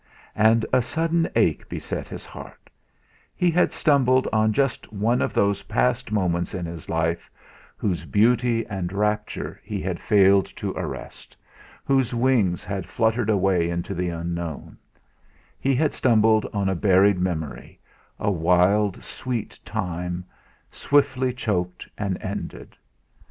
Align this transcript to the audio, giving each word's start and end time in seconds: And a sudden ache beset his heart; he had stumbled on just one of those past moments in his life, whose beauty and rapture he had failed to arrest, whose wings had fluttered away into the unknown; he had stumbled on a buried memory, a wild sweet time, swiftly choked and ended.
And 0.33 0.65
a 0.73 0.81
sudden 0.81 1.29
ache 1.35 1.69
beset 1.69 2.09
his 2.09 2.25
heart; 2.25 2.71
he 3.35 3.51
had 3.51 3.71
stumbled 3.71 4.27
on 4.33 4.51
just 4.51 4.91
one 4.91 5.21
of 5.21 5.31
those 5.31 5.61
past 5.61 6.11
moments 6.11 6.55
in 6.55 6.65
his 6.65 6.89
life, 6.89 7.29
whose 7.77 8.03
beauty 8.05 8.65
and 8.65 8.91
rapture 8.91 9.61
he 9.63 9.79
had 9.79 9.99
failed 9.99 10.47
to 10.55 10.71
arrest, 10.71 11.37
whose 11.85 12.15
wings 12.15 12.65
had 12.65 12.87
fluttered 12.89 13.29
away 13.29 13.69
into 13.69 13.93
the 13.93 14.09
unknown; 14.09 14.75
he 15.59 15.75
had 15.75 15.93
stumbled 15.93 16.47
on 16.51 16.67
a 16.67 16.73
buried 16.73 17.19
memory, 17.19 17.79
a 18.19 18.31
wild 18.31 19.03
sweet 19.03 19.59
time, 19.63 20.25
swiftly 20.71 21.31
choked 21.31 21.87
and 21.95 22.19
ended. 22.23 22.75